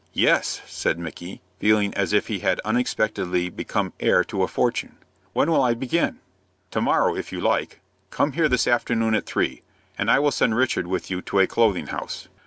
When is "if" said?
2.11-2.25, 7.15-7.31